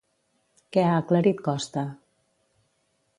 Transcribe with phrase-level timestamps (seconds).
[0.77, 1.83] Què ha aclarit Costa?